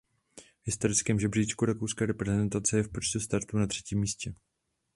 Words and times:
V 0.35 0.65
historickém 0.67 1.19
žebříčku 1.19 1.65
rakouské 1.65 2.05
reprezentace 2.05 2.77
je 2.77 2.83
v 2.83 2.89
počtu 2.89 3.19
startů 3.19 3.57
na 3.57 3.67
třetím 3.67 3.99
místě. 3.99 4.33